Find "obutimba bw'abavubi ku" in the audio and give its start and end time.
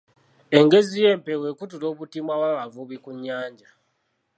1.91-3.09